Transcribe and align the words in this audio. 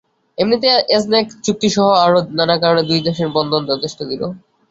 এমনিতেই 0.37 0.75
অ্যাজনেক 0.81 1.25
চুক্তিসহ 1.45 1.85
আরও 2.05 2.19
নানা 2.37 2.55
কারণে 2.61 2.81
দুই 2.89 2.99
দেশের 3.07 3.29
বন্ধন 3.35 3.61
যথেষ্ট 3.71 3.99
দৃঢ়। 4.09 4.23